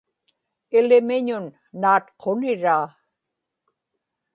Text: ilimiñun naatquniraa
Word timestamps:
ilimiñun 0.77 1.45
naatquniraa 1.81 2.85